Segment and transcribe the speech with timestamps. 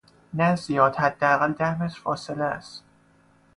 [0.37, 2.83] نه زیاد حداقل ده متر فاصله هست